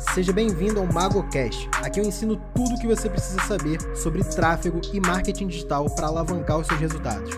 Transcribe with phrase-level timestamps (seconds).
[0.00, 1.68] Seja bem-vindo ao MagoCast.
[1.84, 6.06] Aqui eu ensino tudo o que você precisa saber sobre tráfego e marketing digital para
[6.06, 7.30] alavancar os seus resultados.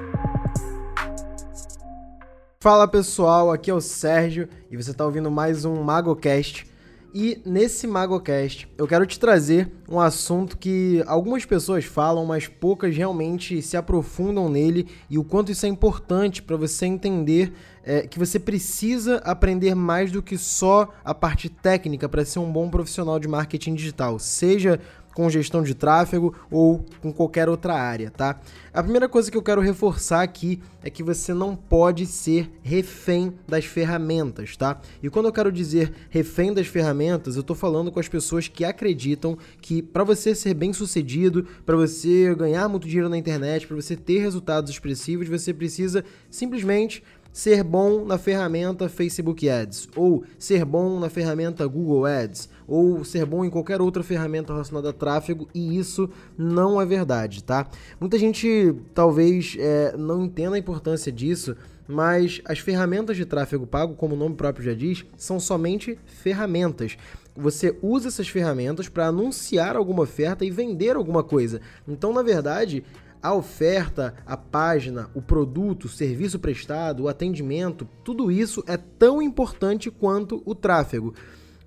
[2.61, 6.71] Fala pessoal, aqui é o Sérgio e você está ouvindo mais um MagoCast.
[7.14, 12.96] E nesse MagoCast eu quero te trazer um assunto que algumas pessoas falam, mas poucas
[12.96, 17.53] realmente se aprofundam nele e o quanto isso é importante para você entender
[17.85, 22.50] é, que você precisa aprender mais do que só a parte técnica para ser um
[22.50, 24.81] bom profissional de marketing digital, seja
[25.14, 28.40] com gestão de tráfego ou com qualquer outra área, tá?
[28.72, 33.34] A primeira coisa que eu quero reforçar aqui é que você não pode ser refém
[33.47, 34.80] das ferramentas, tá?
[35.03, 38.64] E quando eu quero dizer refém das ferramentas, eu tô falando com as pessoas que
[38.64, 43.97] acreditam que para você ser bem-sucedido, para você ganhar muito dinheiro na internet, para você
[43.97, 51.00] ter resultados expressivos, você precisa simplesmente ser bom na ferramenta Facebook Ads, ou ser bom
[51.00, 55.77] na ferramenta Google Ads, ou ser bom em qualquer outra ferramenta relacionada a tráfego, e
[55.77, 57.69] isso não é verdade, tá?
[58.01, 61.55] Muita gente talvez é, não entenda a importância disso,
[61.87, 66.97] mas as ferramentas de tráfego pago, como o nome próprio já diz, são somente ferramentas.
[67.37, 71.61] Você usa essas ferramentas para anunciar alguma oferta e vender alguma coisa.
[71.87, 72.83] Então, na verdade,
[73.23, 79.20] a oferta, a página, o produto, o serviço prestado, o atendimento, tudo isso é tão
[79.20, 81.12] importante quanto o tráfego.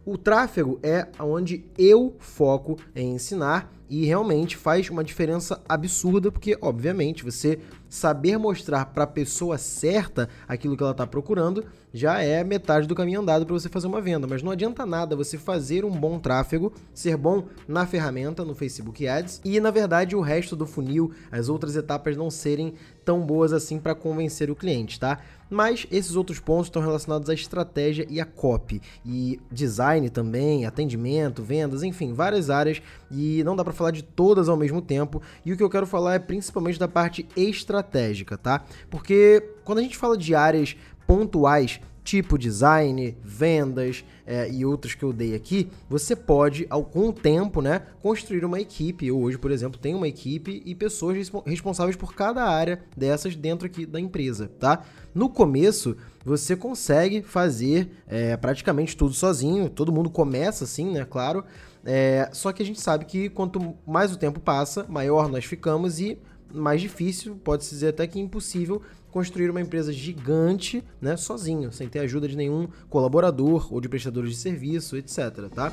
[0.05, 6.55] O tráfego é onde eu foco em ensinar e realmente faz uma diferença absurda, porque,
[6.61, 7.57] obviamente, você
[7.89, 11.65] saber mostrar para a pessoa certa aquilo que ela está procurando
[11.95, 14.27] já é metade do caminho andado para você fazer uma venda.
[14.27, 19.07] Mas não adianta nada você fazer um bom tráfego, ser bom na ferramenta, no Facebook
[19.07, 22.73] Ads, e na verdade o resto do funil, as outras etapas não serem
[23.05, 25.19] tão boas assim para convencer o cliente, tá?
[25.49, 31.43] Mas esses outros pontos estão relacionados à estratégia e à copy, e design também, atendimento,
[31.43, 35.21] vendas, enfim, várias áreas, e não dá para falar de todas ao mesmo tempo.
[35.45, 38.65] E o que eu quero falar é principalmente da parte estratégica, tá?
[38.89, 45.03] Porque quando a gente fala de áreas pontuais, tipo design, vendas é, e outros que
[45.03, 49.07] eu dei aqui, você pode, com o tempo, né, construir uma equipe.
[49.07, 53.65] Eu hoje, por exemplo, tenho uma equipe e pessoas responsáveis por cada área dessas dentro
[53.65, 54.83] aqui da empresa, tá?
[55.15, 61.43] No começo, você consegue fazer é, praticamente tudo sozinho, todo mundo começa assim, né, claro,
[61.83, 65.99] é, só que a gente sabe que quanto mais o tempo passa, maior nós ficamos
[65.99, 66.19] e
[66.53, 68.81] mais difícil, pode-se dizer até que impossível,
[69.15, 74.31] construir uma empresa gigante, né, sozinho, sem ter ajuda de nenhum colaborador ou de prestadores
[74.31, 75.71] de serviço, etc, tá?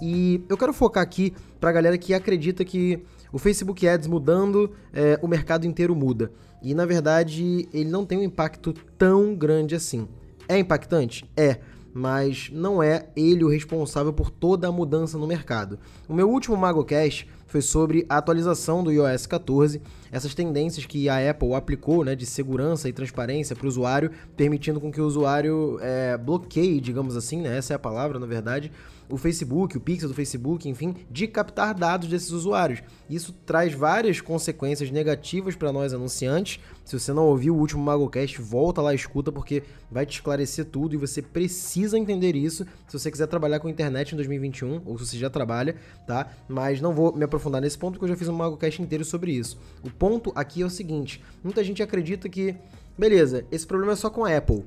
[0.00, 4.72] E eu quero focar aqui para a galera que acredita que o Facebook Ads mudando,
[4.94, 6.32] é, o mercado inteiro muda.
[6.62, 10.08] E na verdade ele não tem um impacto tão grande assim.
[10.48, 11.30] É impactante?
[11.36, 11.60] É,
[11.92, 15.78] mas não é ele o responsável por toda a mudança no mercado.
[16.08, 21.30] O meu último MagoCast foi sobre a atualização do iOS 14, essas tendências que a
[21.30, 25.76] Apple aplicou né, de segurança e transparência para o usuário, permitindo com que o usuário
[25.82, 28.70] é, bloqueie, digamos assim, né, essa é a palavra na verdade,
[29.10, 32.80] o Facebook, o pixel do Facebook, enfim, de captar dados desses usuários.
[33.08, 36.60] Isso traz várias consequências negativas para nós anunciantes.
[36.84, 40.66] Se você não ouviu o último MagoCast, volta lá e escuta porque vai te esclarecer
[40.66, 44.96] tudo e você precisa entender isso se você quiser trabalhar com internet em 2021 ou
[44.98, 45.74] se você já trabalha,
[46.06, 46.28] tá?
[46.48, 49.32] Mas não vou me aprofundar nesse ponto porque eu já fiz um MagoCast inteiro sobre
[49.32, 49.58] isso.
[49.82, 52.54] O ponto aqui é o seguinte, muita gente acredita que
[52.98, 54.64] beleza, esse problema é só com a Apple.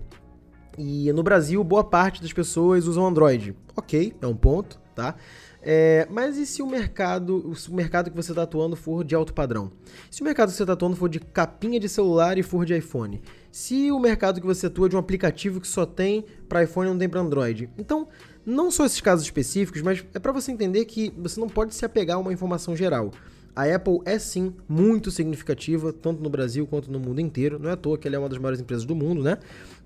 [0.77, 3.55] E no Brasil, boa parte das pessoas usam Android.
[3.75, 5.15] Ok, é um ponto, tá?
[5.61, 9.15] É, mas e se o mercado, se o mercado que você está atuando for de
[9.15, 9.71] alto padrão?
[10.09, 12.75] Se o mercado que você está atuando for de capinha de celular e for de
[12.75, 13.21] iPhone?
[13.53, 16.89] Se o mercado que você atua é de um aplicativo que só tem para iPhone
[16.89, 17.69] e não tem para Android?
[17.77, 18.07] Então,
[18.43, 21.85] não só esses casos específicos, mas é para você entender que você não pode se
[21.85, 23.11] apegar a uma informação geral.
[23.55, 27.59] A Apple é sim muito significativa, tanto no Brasil quanto no mundo inteiro.
[27.59, 29.37] Não é à toa que ela é uma das maiores empresas do mundo, né?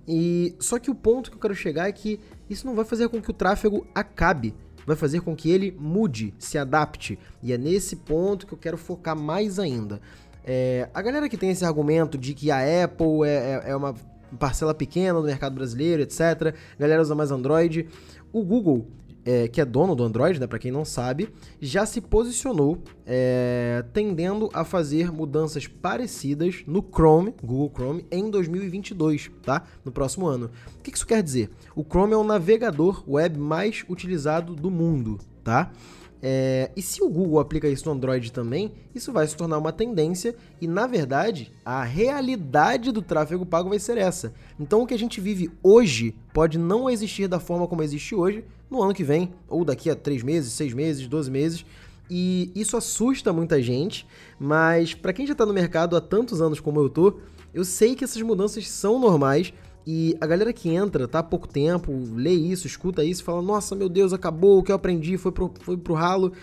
[0.08, 3.10] E só que o ponto que eu quero chegar é que isso não vai fazer
[3.10, 4.56] com que o tráfego acabe,
[4.86, 7.20] vai fazer com que ele mude, se adapte.
[7.44, 10.00] E é nesse ponto que eu quero focar mais ainda.
[10.50, 13.94] É, a galera que tem esse argumento de que a Apple é, é, é uma
[14.40, 16.56] parcela pequena do mercado brasileiro, etc.
[16.80, 17.86] Galera usa mais Android.
[18.32, 18.88] O Google
[19.28, 21.28] é, que é dono do Android, né, para quem não sabe,
[21.60, 29.30] já se posicionou é, tendendo a fazer mudanças parecidas no Chrome, Google Chrome, em 2022,
[29.44, 29.64] tá?
[29.84, 30.50] No próximo ano.
[30.80, 31.50] O que isso quer dizer?
[31.76, 35.74] O Chrome é o navegador web mais utilizado do mundo, tá?
[36.22, 39.72] É, e se o Google aplica isso no Android também, isso vai se tornar uma
[39.72, 44.34] tendência e, na verdade, a realidade do tráfego pago vai ser essa.
[44.60, 48.44] Então, o que a gente vive hoje pode não existir da forma como existe hoje
[48.70, 51.66] no ano que vem, ou daqui a 3 meses, 6 meses, 12 meses.
[52.10, 54.08] E isso assusta muita gente,
[54.40, 57.20] mas para quem já está no mercado há tantos anos como eu tô,
[57.54, 59.54] eu sei que essas mudanças são normais
[59.90, 63.74] e a galera que entra, tá há pouco tempo, lê isso, escuta isso, fala: Nossa,
[63.74, 66.34] meu Deus, acabou, o que eu aprendi foi pro, foi pro ralo.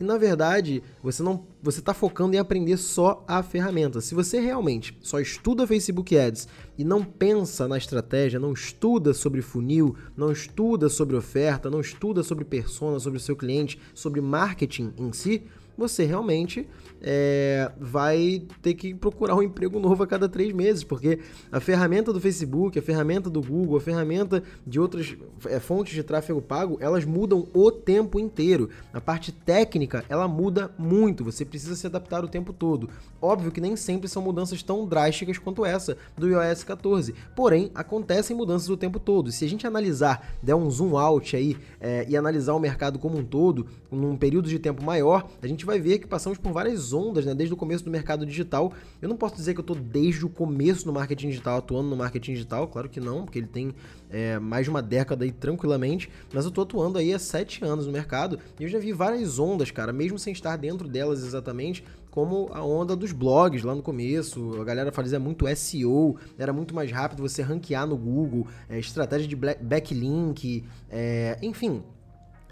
[0.00, 4.00] E na verdade, você não você está focando em aprender só a ferramenta.
[4.00, 6.48] Se você realmente só estuda Facebook Ads
[6.78, 12.22] e não pensa na estratégia, não estuda sobre funil, não estuda sobre oferta, não estuda
[12.22, 15.44] sobre persona, sobre o seu cliente, sobre marketing em si,
[15.76, 16.68] você realmente
[17.06, 21.18] é, vai ter que procurar um emprego novo a cada três meses, porque
[21.52, 25.14] a ferramenta do Facebook, a ferramenta do Google, a ferramenta de outras
[25.46, 28.70] é, fontes de tráfego pago, elas mudam o tempo inteiro.
[28.92, 32.88] A parte técnica, ela muda muito, você precisa se adaptar o tempo todo.
[33.20, 38.34] Óbvio que nem sempre são mudanças tão drásticas quanto essa do iOS 14, porém, acontecem
[38.34, 39.30] mudanças o tempo todo.
[39.30, 43.18] Se a gente analisar, der um zoom out aí é, e analisar o mercado como
[43.18, 46.92] um todo, num período de tempo maior, a gente vai ver que passamos por várias
[46.92, 47.34] ondas, né?
[47.34, 48.72] Desde o começo do mercado digital.
[49.00, 51.96] Eu não posso dizer que eu estou desde o começo no marketing digital, atuando no
[51.96, 53.74] marketing digital, claro que não, porque ele tem
[54.10, 57.86] é, mais de uma década aí tranquilamente, mas eu estou atuando aí há sete anos
[57.86, 61.84] no mercado e eu já vi várias ondas, cara, mesmo sem estar dentro delas exatamente,
[62.14, 64.60] como a onda dos blogs lá no começo.
[64.60, 69.26] A galera fazia muito SEO, era muito mais rápido você ranquear no Google, é, estratégia
[69.26, 71.82] de backlink, é, enfim.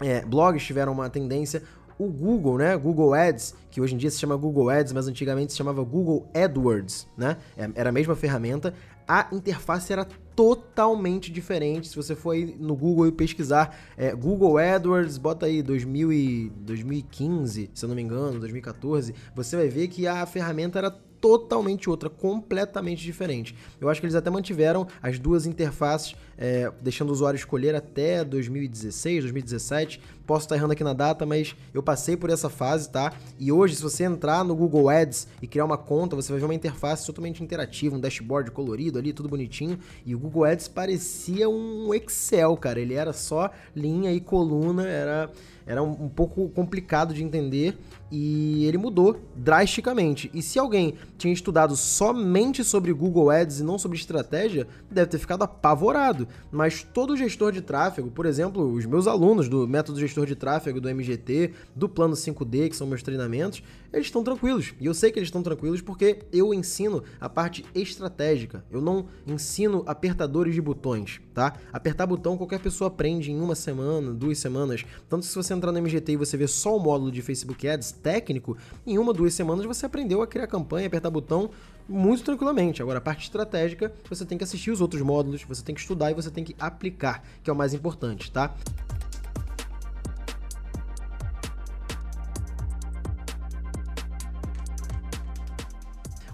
[0.01, 1.63] É, blogs tiveram uma tendência
[1.97, 2.75] o Google, né?
[2.77, 6.27] Google Ads, que hoje em dia se chama Google Ads, mas antigamente se chamava Google
[6.33, 7.37] AdWords, né?
[7.57, 8.73] É, era a mesma ferramenta.
[9.07, 11.87] A interface era totalmente diferente.
[11.89, 16.49] Se você for aí no Google e pesquisar é, Google AdWords, bota aí 2000 e
[16.57, 21.89] 2015, se eu não me engano, 2014, você vai ver que a ferramenta era totalmente
[21.89, 23.55] outra, completamente diferente.
[23.79, 28.25] Eu acho que eles até mantiveram as duas interfaces, é, deixando o usuário escolher até
[28.25, 30.01] 2016, 2017.
[30.27, 33.13] Posso estar errando aqui na data, mas eu passei por essa fase, tá?
[33.39, 36.45] E hoje, se você entrar no Google Ads e criar uma conta, você vai ver
[36.45, 39.79] uma interface totalmente interativa, um dashboard colorido ali, tudo bonitinho.
[40.05, 42.81] E o Google Ads parecia um Excel, cara.
[42.81, 45.31] Ele era só linha e coluna, era
[45.65, 47.77] era um, um pouco complicado de entender
[48.11, 50.29] e ele mudou drasticamente.
[50.35, 55.17] E se alguém tinha estudado somente sobre Google Ads e não sobre estratégia, deve ter
[55.17, 56.27] ficado apavorado.
[56.51, 60.79] Mas todo gestor de tráfego, por exemplo, os meus alunos do método gestor de tráfego
[60.79, 64.73] do MGT, do plano 5D, que são meus treinamentos, eles estão tranquilos.
[64.79, 68.63] E eu sei que eles estão tranquilos porque eu ensino a parte estratégica.
[68.71, 71.53] Eu não ensino apertadores de botões, tá?
[71.71, 74.85] Apertar botão qualquer pessoa aprende em uma semana, duas semanas.
[75.09, 77.91] Tanto se você entrar no MGT e você ver só o módulo de Facebook Ads
[77.91, 81.49] técnico, em uma, duas semanas você aprendeu a criar campanha, apertar botão
[81.87, 82.81] muito tranquilamente.
[82.81, 86.11] Agora, a parte estratégica, você tem que assistir os outros módulos, você tem que estudar
[86.11, 88.53] e você tem que aplicar, que é o mais importante, tá?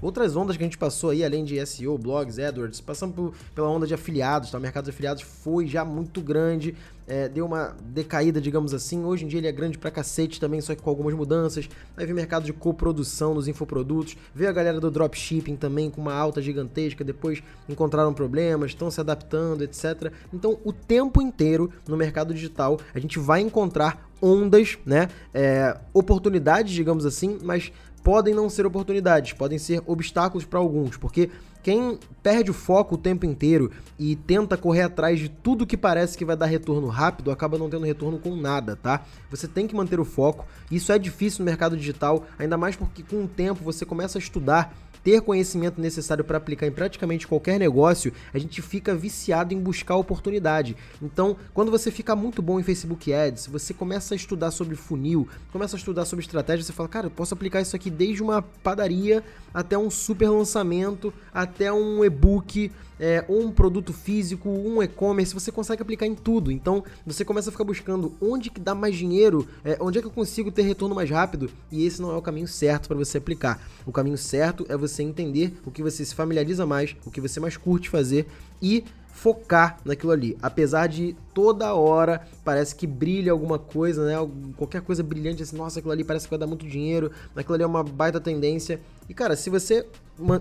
[0.01, 3.69] Outras ondas que a gente passou aí, além de SEO, blogs, AdWords, passamos por, pela
[3.69, 4.57] onda de afiliados, tá?
[4.57, 6.75] O mercado de afiliados foi já muito grande,
[7.09, 9.03] é, deu uma decaída, digamos assim.
[9.03, 11.67] Hoje em dia ele é grande pra cacete também, só que com algumas mudanças.
[11.97, 16.13] Aí vem mercado de coprodução nos infoprodutos, veio a galera do dropshipping também com uma
[16.13, 20.11] alta gigantesca, depois encontraram problemas, estão se adaptando, etc.
[20.31, 25.07] Então, o tempo inteiro no mercado digital a gente vai encontrar ondas, né?
[25.33, 27.71] É, oportunidades, digamos assim, mas
[28.03, 31.29] podem não ser oportunidades, podem ser obstáculos para alguns, porque
[31.61, 36.17] quem perde o foco o tempo inteiro e tenta correr atrás de tudo que parece
[36.17, 39.03] que vai dar retorno rápido, acaba não tendo retorno com nada, tá?
[39.29, 40.47] Você tem que manter o foco.
[40.71, 44.21] Isso é difícil no mercado digital, ainda mais porque com o tempo você começa a
[44.21, 44.73] estudar
[45.09, 49.95] ter conhecimento necessário para aplicar em praticamente qualquer negócio, a gente fica viciado em buscar
[49.95, 50.77] oportunidade.
[51.01, 55.27] Então, quando você fica muito bom em Facebook Ads, você começa a estudar sobre funil,
[55.51, 58.43] começa a estudar sobre estratégia, você fala, cara, eu posso aplicar isso aqui desde uma
[58.43, 65.51] padaria até um super lançamento, até um e-book, é, um produto físico, um e-commerce, você
[65.51, 66.51] consegue aplicar em tudo.
[66.51, 70.07] Então você começa a ficar buscando onde que dá mais dinheiro, é, onde é que
[70.07, 73.17] eu consigo ter retorno mais rápido, e esse não é o caminho certo para você
[73.17, 73.61] aplicar.
[73.85, 77.39] O caminho certo é você entender o que você se familiariza mais, o que você
[77.39, 78.27] mais curte fazer
[78.61, 78.83] e
[79.19, 80.37] focar naquilo ali.
[80.41, 84.15] Apesar de toda hora parece que brilha alguma coisa, né?
[84.55, 87.63] Qualquer coisa brilhante assim, nossa, aquilo ali parece que vai dar muito dinheiro, aquilo ali
[87.63, 88.79] é uma baita tendência.
[89.09, 89.85] E cara, se você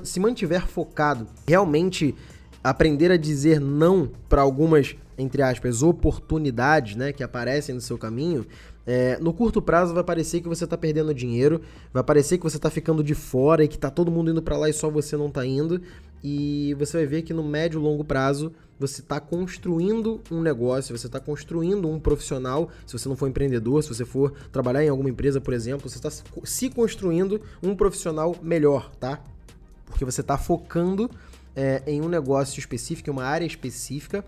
[0.05, 2.15] se mantiver focado, realmente
[2.63, 8.47] aprender a dizer não para algumas, entre aspas, oportunidades, né, que aparecem no seu caminho,
[8.91, 11.61] É, no curto prazo vai parecer que você está perdendo dinheiro,
[11.93, 14.57] vai parecer que você está ficando de fora e que está todo mundo indo para
[14.57, 15.83] lá e só você não está indo.
[16.25, 20.97] E você vai ver que no médio e longo prazo você está construindo um negócio,
[20.97, 22.71] você está construindo um profissional.
[22.87, 25.99] Se você não for empreendedor, se você for trabalhar em alguma empresa, por exemplo, você
[25.99, 29.23] está se construindo um profissional melhor, tá?
[29.85, 31.11] Porque você está focando
[31.55, 34.25] é, em um negócio específico, em uma área específica,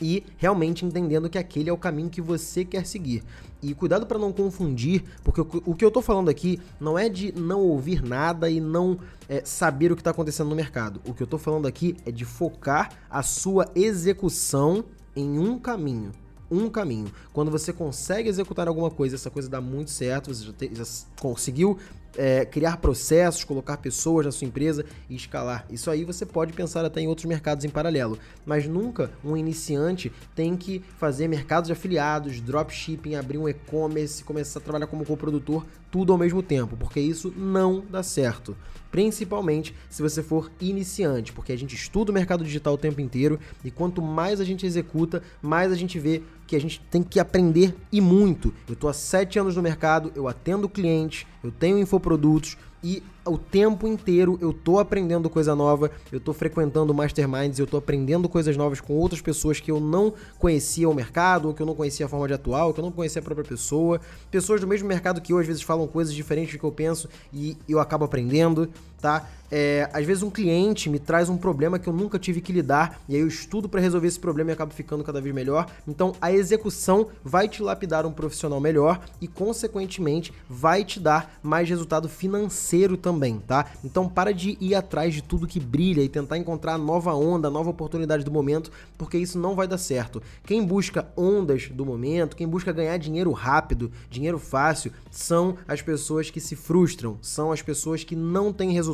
[0.00, 3.22] e realmente entendendo que aquele é o caminho que você quer seguir.
[3.62, 7.32] E cuidado para não confundir, porque o que eu tô falando aqui não é de
[7.32, 8.98] não ouvir nada e não
[9.28, 11.00] é, saber o que está acontecendo no mercado.
[11.06, 14.84] O que eu tô falando aqui é de focar a sua execução
[15.16, 16.12] em um caminho
[16.50, 17.10] um caminho.
[17.32, 20.84] Quando você consegue executar alguma coisa, essa coisa dá muito certo, você já, te, já
[21.20, 21.78] conseguiu
[22.16, 25.66] é, criar processos, colocar pessoas na sua empresa e escalar.
[25.70, 30.12] Isso aí você pode pensar até em outros mercados em paralelo, mas nunca um iniciante
[30.34, 35.64] tem que fazer mercados de afiliados, dropshipping, abrir um e-commerce, começar a trabalhar como coprodutor,
[35.94, 38.56] tudo ao mesmo tempo, porque isso não dá certo.
[38.90, 43.38] Principalmente se você for iniciante, porque a gente estuda o mercado digital o tempo inteiro
[43.64, 47.20] e quanto mais a gente executa, mais a gente vê que a gente tem que
[47.20, 48.52] aprender e muito.
[48.66, 53.38] Eu estou há sete anos no mercado, eu atendo clientes, eu tenho infoprodutos e o
[53.38, 58.56] tempo inteiro eu tô aprendendo coisa nova, eu tô frequentando masterminds, eu tô aprendendo coisas
[58.56, 62.06] novas com outras pessoas que eu não conhecia o mercado, ou que eu não conhecia
[62.06, 64.00] a forma de atuar, ou que eu não conhecia a própria pessoa,
[64.30, 67.08] pessoas do mesmo mercado que eu às vezes falam coisas diferentes do que eu penso
[67.32, 68.68] e eu acabo aprendendo,
[69.04, 69.28] tá?
[69.50, 72.98] É, às vezes um cliente me traz um problema que eu nunca tive que lidar
[73.06, 75.66] e aí eu estudo para resolver esse problema e acabo ficando cada vez melhor.
[75.86, 81.68] Então a execução vai te lapidar um profissional melhor e consequentemente vai te dar mais
[81.68, 83.66] resultado financeiro também tá?
[83.84, 87.48] Então para de ir atrás de tudo que brilha e tentar encontrar a nova onda,
[87.48, 90.22] a nova oportunidade do momento, porque isso não vai dar certo.
[90.46, 96.30] Quem busca ondas do momento, quem busca ganhar dinheiro rápido, dinheiro fácil, são as pessoas
[96.30, 98.93] que se frustram, são as pessoas que não têm resultado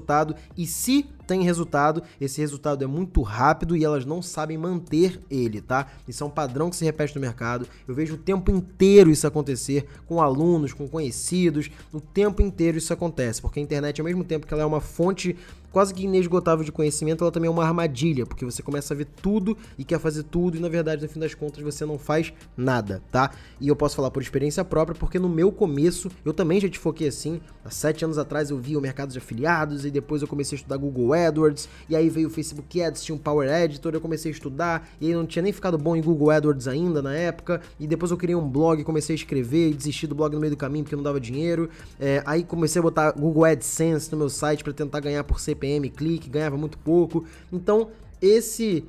[0.57, 5.61] e se tem resultado, esse resultado é muito rápido e elas não sabem manter ele,
[5.61, 5.87] tá?
[6.09, 7.69] Isso é um padrão que se repete no mercado.
[7.87, 12.92] Eu vejo o tempo inteiro isso acontecer com alunos, com conhecidos, o tempo inteiro isso
[12.92, 15.37] acontece, porque a internet, ao mesmo tempo que ela é uma fonte
[15.70, 19.06] quase que inesgotável de conhecimento, ela também é uma armadilha, porque você começa a ver
[19.22, 22.32] tudo e quer fazer tudo e na verdade, no fim das contas, você não faz
[22.56, 23.30] nada, tá?
[23.60, 26.78] E eu posso falar por experiência própria, porque no meu começo, eu também já te
[26.78, 27.40] foquei assim.
[27.64, 30.58] Há sete anos atrás eu vi o mercado de afiliados e depois eu comecei a
[30.58, 34.30] estudar Google AdWords e aí veio o Facebook Ads, tinha um Power Editor, eu comecei
[34.30, 37.60] a estudar e aí não tinha nem ficado bom em Google AdWords ainda na época
[37.78, 40.52] e depois eu criei um blog, comecei a escrever e desisti do blog no meio
[40.52, 41.68] do caminho porque não dava dinheiro.
[41.98, 45.59] É, aí comecei a botar Google AdSense no meu site para tentar ganhar por CPM
[45.60, 47.24] CPM, clique, ganhava muito pouco.
[47.52, 47.90] Então,
[48.22, 48.84] esse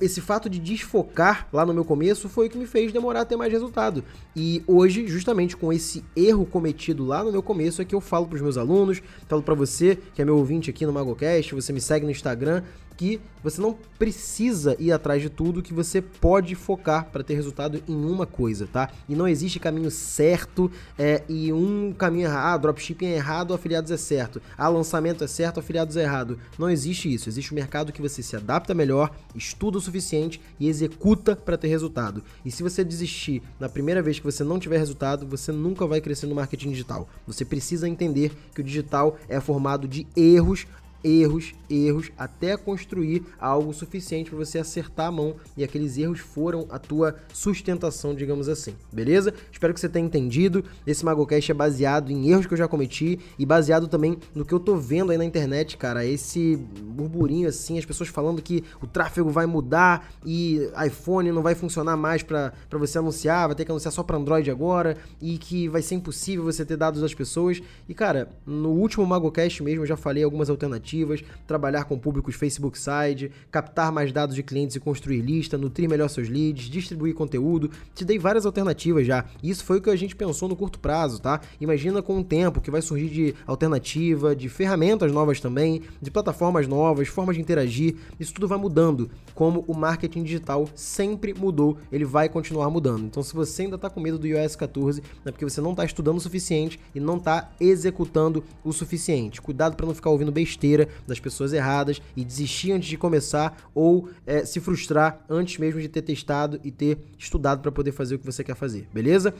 [0.00, 3.24] esse fato de desfocar lá no meu começo foi o que me fez demorar a
[3.24, 4.02] ter mais resultado.
[4.34, 8.26] E hoje, justamente com esse erro cometido lá no meu começo, é que eu falo
[8.26, 11.72] para os meus alunos, falo para você, que é meu ouvinte aqui no MagoCast, você
[11.72, 12.64] me segue no Instagram,
[12.98, 17.80] que você não precisa ir atrás de tudo, que você pode focar para ter resultado
[17.88, 18.90] em uma coisa, tá?
[19.08, 22.54] E não existe caminho certo é, e um caminho errado.
[22.54, 24.42] Ah, dropshipping é errado, afiliados é certo.
[24.56, 26.40] Ah, lançamento é certo, afiliados é errado.
[26.58, 27.28] Não existe isso.
[27.28, 31.68] Existe um mercado que você se adapta melhor, estuda o suficiente e executa para ter
[31.68, 32.24] resultado.
[32.44, 36.00] E se você desistir na primeira vez que você não tiver resultado, você nunca vai
[36.00, 37.08] crescer no marketing digital.
[37.28, 40.66] Você precisa entender que o digital é formado de erros
[41.02, 46.66] erros, erros, até construir algo suficiente para você acertar a mão e aqueles erros foram
[46.70, 48.74] a tua sustentação, digamos assim.
[48.92, 49.32] Beleza?
[49.52, 50.64] Espero que você tenha entendido.
[50.86, 54.52] Esse MagoCast é baseado em erros que eu já cometi e baseado também no que
[54.52, 56.04] eu tô vendo aí na internet, cara.
[56.04, 61.54] Esse burburinho assim, as pessoas falando que o tráfego vai mudar e iPhone não vai
[61.54, 65.68] funcionar mais para você anunciar, vai ter que anunciar só para Android agora e que
[65.68, 67.60] vai ser impossível você ter dados das pessoas.
[67.88, 72.34] E cara, no último MagoCast mesmo eu já falei algumas alternativas alternativas, trabalhar com públicos
[72.34, 77.14] Facebook Side, captar mais dados de clientes e construir lista, nutrir melhor seus leads, distribuir
[77.14, 77.70] conteúdo.
[77.94, 79.24] Te dei várias alternativas já.
[79.42, 81.40] Isso foi o que a gente pensou no curto prazo, tá?
[81.60, 86.66] Imagina com o tempo que vai surgir de alternativa, de ferramentas novas também, de plataformas
[86.66, 87.96] novas, formas de interagir.
[88.18, 93.04] Isso tudo vai mudando, como o marketing digital sempre mudou, ele vai continuar mudando.
[93.04, 95.84] Então, se você ainda está com medo do iOS 14, é porque você não está
[95.84, 99.40] estudando o suficiente e não está executando o suficiente.
[99.40, 104.08] Cuidado para não ficar ouvindo besteira das pessoas erradas e desistir antes de começar ou
[104.26, 108.18] é, se frustrar antes mesmo de ter testado e ter estudado para poder fazer o
[108.18, 109.34] que você quer fazer, beleza?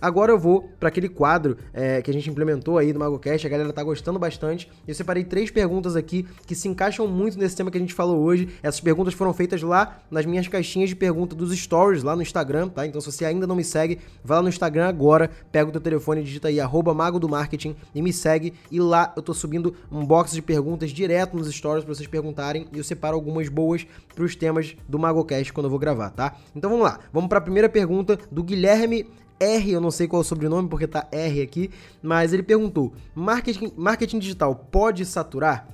[0.00, 3.50] Agora eu vou para aquele quadro é, que a gente implementou aí no MagoCast, a
[3.50, 4.70] galera tá gostando bastante.
[4.86, 8.20] Eu separei três perguntas aqui que se encaixam muito nesse tema que a gente falou
[8.22, 8.48] hoje.
[8.62, 12.68] Essas perguntas foram feitas lá nas minhas caixinhas de pergunta dos stories lá no Instagram,
[12.68, 12.86] tá?
[12.86, 15.80] Então se você ainda não me segue, vai lá no Instagram agora, pega o teu
[15.80, 18.54] telefone, digita aí arroba mago do marketing e me segue.
[18.70, 22.66] E lá eu tô subindo um box de perguntas direto nos stories para vocês perguntarem
[22.72, 26.36] e eu separo algumas boas para os temas do MagoCast quando eu vou gravar, tá?
[26.54, 29.06] Então vamos lá, vamos para a primeira pergunta do Guilherme
[29.38, 31.70] R, eu não sei qual é o sobrenome porque tá R aqui,
[32.02, 35.68] mas ele perguntou: marketing, marketing digital pode saturar?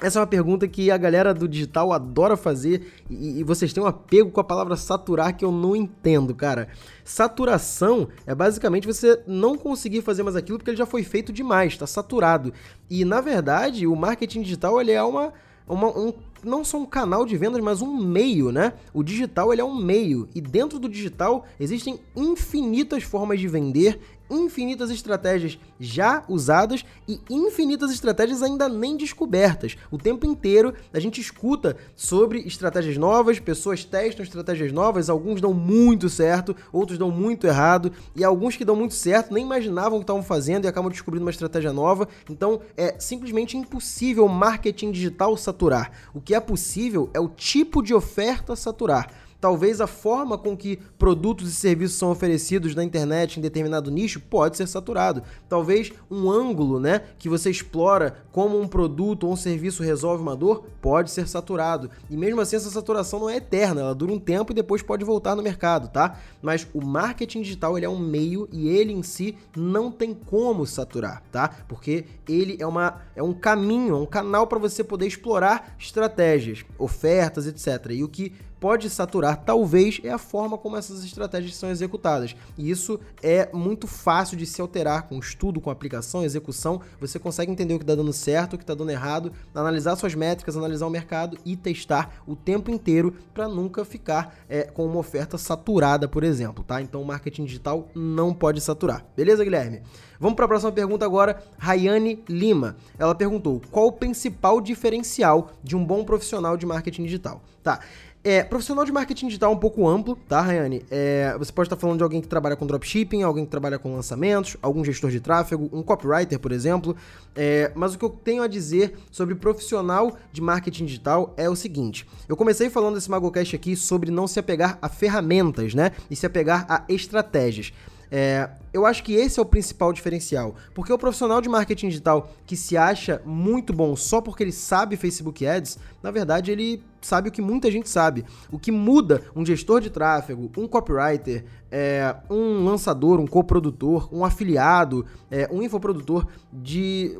[0.00, 3.82] Essa é uma pergunta que a galera do digital adora fazer e, e, vocês têm
[3.82, 6.68] um apego com a palavra saturar que eu não entendo, cara.
[7.04, 11.72] Saturação é basicamente você não conseguir fazer mais aquilo porque ele já foi feito demais,
[11.72, 12.52] está saturado.
[12.88, 15.32] E na verdade, o marketing digital ele é uma,
[15.66, 16.12] uma um
[16.44, 18.74] não só um canal de vendas, mas um meio, né?
[18.92, 24.00] O digital ele é um meio e dentro do digital existem infinitas formas de vender,
[24.30, 29.76] infinitas estratégias já usadas e infinitas estratégias ainda nem descobertas.
[29.90, 35.54] O tempo inteiro a gente escuta sobre estratégias novas, pessoas testam estratégias novas, alguns dão
[35.54, 40.04] muito certo, outros dão muito errado, e alguns que dão muito certo nem imaginavam que
[40.04, 42.08] estavam fazendo e acabam descobrindo uma estratégia nova.
[42.28, 45.90] Então é simplesmente impossível o marketing digital saturar.
[46.14, 49.10] O que é possível é o tipo de oferta saturar.
[49.40, 54.20] Talvez a forma com que produtos e serviços são oferecidos na internet em determinado nicho
[54.20, 55.22] pode ser saturado.
[55.48, 60.34] Talvez um ângulo, né, que você explora como um produto ou um serviço resolve uma
[60.34, 61.88] dor pode ser saturado.
[62.10, 65.04] E mesmo assim essa saturação não é eterna, ela dura um tempo e depois pode
[65.04, 66.18] voltar no mercado, tá?
[66.42, 70.66] Mas o marketing digital ele é um meio e ele em si não tem como
[70.66, 71.48] saturar, tá?
[71.68, 76.64] Porque ele é uma é um caminho, é um canal para você poder explorar estratégias,
[76.76, 77.92] ofertas, etc.
[77.92, 82.34] E o que pode saturar, talvez, é a forma como essas estratégias são executadas.
[82.56, 86.80] E isso é muito fácil de se alterar com estudo, com aplicação, execução.
[87.00, 90.14] Você consegue entender o que está dando certo, o que está dando errado, analisar suas
[90.14, 94.98] métricas, analisar o mercado e testar o tempo inteiro para nunca ficar é, com uma
[94.98, 96.80] oferta saturada, por exemplo, tá?
[96.82, 99.04] Então, o marketing digital não pode saturar.
[99.16, 99.82] Beleza, Guilherme?
[100.20, 101.42] Vamos para a próxima pergunta agora.
[101.58, 102.76] Rayane Lima.
[102.98, 107.40] Ela perguntou: qual o principal diferencial de um bom profissional de marketing digital?
[107.62, 107.80] Tá.
[108.28, 110.84] É, profissional de marketing digital é um pouco amplo, tá, Rayane?
[110.90, 113.94] É, você pode estar falando de alguém que trabalha com dropshipping, alguém que trabalha com
[113.94, 116.94] lançamentos, algum gestor de tráfego, um copywriter, por exemplo.
[117.34, 121.56] É, mas o que eu tenho a dizer sobre profissional de marketing digital é o
[121.56, 125.92] seguinte: eu comecei falando esse MagoCast aqui sobre não se apegar a ferramentas, né?
[126.10, 127.72] E se apegar a estratégias.
[128.10, 132.30] É, eu acho que esse é o principal diferencial, porque o profissional de marketing digital
[132.46, 137.28] que se acha muito bom só porque ele sabe Facebook Ads, na verdade ele sabe
[137.28, 138.24] o que muita gente sabe.
[138.50, 144.24] O que muda um gestor de tráfego, um copywriter, é, um lançador, um coprodutor, um
[144.24, 147.18] afiliado, é, um infoprodutor de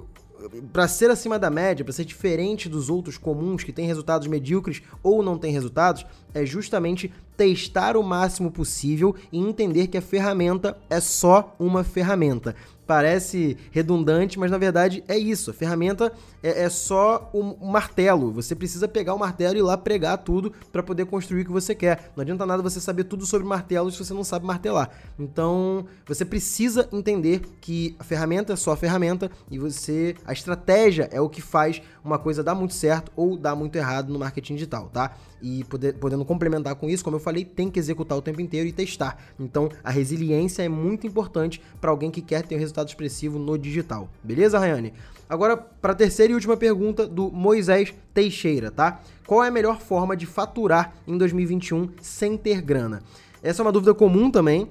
[0.72, 4.82] para ser acima da média, para ser diferente dos outros comuns que têm resultados medíocres
[5.02, 10.76] ou não têm resultados, é justamente testar o máximo possível e entender que a ferramenta
[10.88, 12.54] é só uma ferramenta
[12.88, 15.50] parece redundante, mas na verdade é isso.
[15.50, 16.10] A ferramenta
[16.42, 18.32] é, é só um, um, martelo.
[18.32, 21.52] Você precisa pegar o martelo e ir lá pregar tudo para poder construir o que
[21.52, 22.10] você quer.
[22.16, 24.90] Não adianta nada você saber tudo sobre martelos se você não sabe martelar.
[25.18, 31.10] Então, você precisa entender que a ferramenta é só a ferramenta e você a estratégia
[31.12, 34.54] é o que faz uma coisa dar muito certo ou dar muito errado no marketing
[34.54, 35.14] digital, tá?
[35.40, 38.68] E poder, podendo complementar com isso, como eu falei, tem que executar o tempo inteiro
[38.68, 39.16] e testar.
[39.38, 43.56] Então, a resiliência é muito importante para alguém que quer ter um resultado expressivo no
[43.56, 44.08] digital.
[44.22, 44.92] Beleza, Rayane?
[45.28, 49.00] Agora, para a terceira e última pergunta do Moisés Teixeira, tá?
[49.26, 53.02] Qual é a melhor forma de faturar em 2021 sem ter grana?
[53.42, 54.66] Essa é uma dúvida comum também.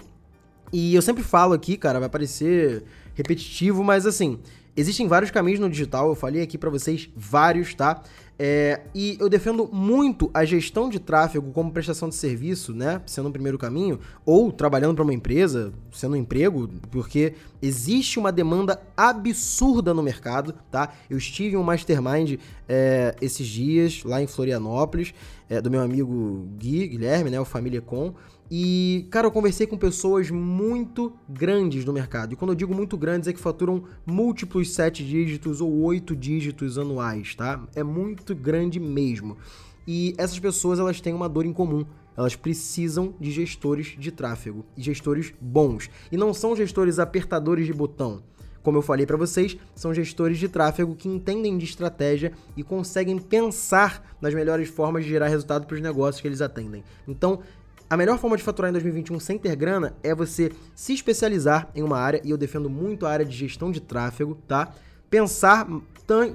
[0.74, 4.40] E eu sempre falo aqui, cara, vai parecer repetitivo, mas assim,
[4.78, 8.04] existem vários caminhos no digital, eu falei aqui para vocês vários, tá?
[8.40, 13.02] É, e eu defendo muito a gestão de tráfego como prestação de serviço, né?
[13.08, 18.32] Sendo um primeiro caminho, ou trabalhando para uma empresa, sendo um emprego, porque existe uma
[18.32, 20.94] demanda absurda no mercado, tá?
[21.10, 25.16] Eu estive em um mastermind é, esses dias lá em Florianópolis,
[25.50, 27.40] é, do meu amigo Gui, Guilherme, né?
[27.40, 28.14] O Família Com.
[28.50, 32.34] E, cara, eu conversei com pessoas muito grandes no mercado.
[32.34, 36.78] E quando eu digo muito grandes, é que faturam múltiplos sete dígitos ou oito dígitos
[36.78, 37.62] anuais, tá?
[37.76, 39.38] É muito grande mesmo.
[39.86, 41.86] E essas pessoas, elas têm uma dor em comum.
[42.16, 44.66] Elas precisam de gestores de tráfego.
[44.76, 45.90] E gestores bons.
[46.12, 48.24] E não são gestores apertadores de botão.
[48.68, 53.18] Como eu falei para vocês, são gestores de tráfego que entendem de estratégia e conseguem
[53.18, 56.84] pensar nas melhores formas de gerar resultado para os negócios que eles atendem.
[57.08, 57.40] Então,
[57.90, 61.82] A melhor forma de faturar em 2021 sem ter grana é você se especializar em
[61.82, 64.74] uma área, e eu defendo muito a área de gestão de tráfego, tá?
[65.10, 65.66] Pensar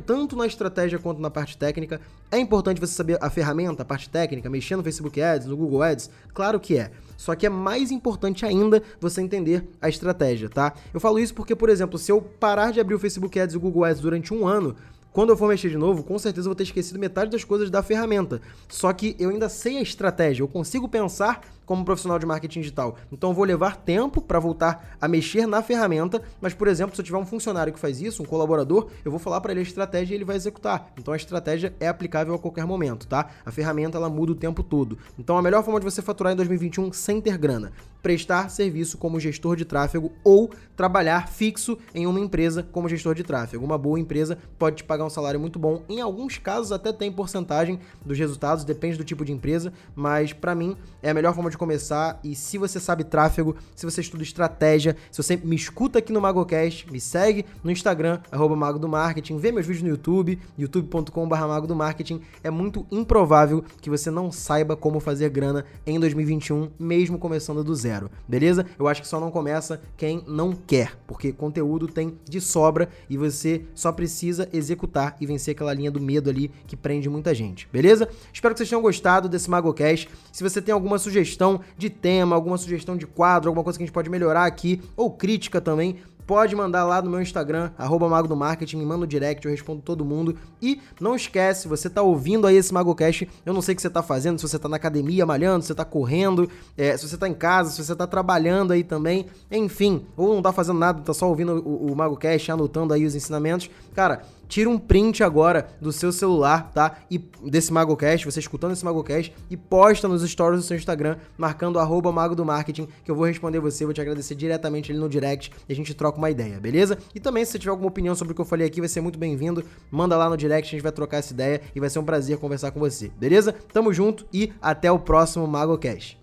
[0.06, 2.00] tanto na estratégia quanto na parte técnica.
[2.30, 5.82] É importante você saber a ferramenta, a parte técnica, mexer no Facebook Ads, no Google
[5.82, 6.08] Ads?
[6.32, 6.90] Claro que é.
[7.18, 10.72] Só que é mais importante ainda você entender a estratégia, tá?
[10.92, 13.58] Eu falo isso porque, por exemplo, se eu parar de abrir o Facebook Ads e
[13.58, 14.74] o Google Ads durante um ano,
[15.12, 17.70] quando eu for mexer de novo, com certeza eu vou ter esquecido metade das coisas
[17.70, 18.40] da ferramenta.
[18.68, 22.96] Só que eu ainda sei a estratégia, eu consigo pensar como profissional de marketing digital.
[23.10, 27.00] Então eu vou levar tempo para voltar a mexer na ferramenta, mas por exemplo, se
[27.00, 29.62] eu tiver um funcionário que faz isso, um colaborador, eu vou falar para ele a
[29.62, 30.92] estratégia e ele vai executar.
[30.98, 33.30] Então a estratégia é aplicável a qualquer momento, tá?
[33.44, 34.98] A ferramenta ela muda o tempo todo.
[35.18, 37.72] Então a melhor forma de você faturar em 2021 sem ter grana,
[38.02, 43.22] prestar serviço como gestor de tráfego ou trabalhar fixo em uma empresa como gestor de
[43.22, 43.64] tráfego.
[43.64, 45.82] Uma boa empresa pode te pagar um salário muito bom.
[45.88, 50.54] Em alguns casos até tem porcentagem dos resultados, depende do tipo de empresa, mas para
[50.54, 52.18] mim é a melhor forma de começar.
[52.24, 56.20] E se você sabe tráfego, se você estuda estratégia, se você me escuta aqui no
[56.20, 61.36] MagoCast, me segue no Instagram, arroba Mago do Marketing, vê meus vídeos no YouTube, youtube.com.br
[61.36, 62.20] Mago do Marketing.
[62.42, 67.74] É muito improvável que você não saiba como fazer grana em 2021, mesmo começando do
[67.74, 68.66] zero, beleza?
[68.78, 73.16] Eu acho que só não começa quem não quer, porque conteúdo tem de sobra e
[73.16, 77.68] você só precisa executar e vencer aquela linha do medo ali que prende muita gente,
[77.72, 78.08] beleza?
[78.32, 80.08] Espero que vocês tenham gostado desse MagoCast.
[80.32, 83.82] Se você tem alguma sugestão, sugestão de tema, alguma sugestão de quadro, alguma coisa que
[83.82, 88.08] a gente pode melhorar aqui, ou crítica também, pode mandar lá no meu Instagram, arroba
[88.08, 90.36] Mago do Marketing, me manda no direct, eu respondo todo mundo.
[90.62, 93.90] E não esquece, você tá ouvindo aí esse MagoCast, eu não sei o que você
[93.90, 97.16] tá fazendo, se você tá na academia malhando, se você tá correndo, é, se você
[97.16, 101.02] tá em casa, se você tá trabalhando aí também, enfim, ou não tá fazendo nada,
[101.02, 103.68] tá só ouvindo o, o MagoCast, anotando aí os ensinamentos.
[103.92, 106.98] Cara, tira um print agora do seu celular, tá?
[107.10, 111.78] E desse MagoCast, você escutando esse MagoCast, e posta nos stories do seu Instagram, marcando
[111.78, 115.08] arroba Mago do Marketing, que eu vou responder você, vou te agradecer diretamente ali no
[115.08, 116.98] direct e a gente troca uma ideia, beleza?
[117.14, 119.00] E também, se você tiver alguma opinião sobre o que eu falei aqui, vai ser
[119.00, 119.64] muito bem-vindo.
[119.90, 122.36] Manda lá no direct, a gente vai trocar essa ideia e vai ser um prazer
[122.36, 123.54] conversar com você, beleza?
[123.72, 126.20] Tamo junto e até o próximo MagoCast.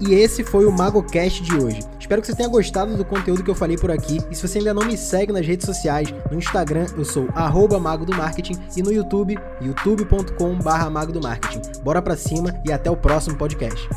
[0.00, 1.80] E esse foi o MagoCast de hoje.
[1.98, 4.18] Espero que você tenha gostado do conteúdo que eu falei por aqui.
[4.30, 7.28] E se você ainda não me segue nas redes sociais, no Instagram eu sou
[7.80, 11.62] Mago do Marketing e no YouTube, youtube.com/mago do Marketing.
[11.82, 13.88] Bora pra cima e até o próximo podcast.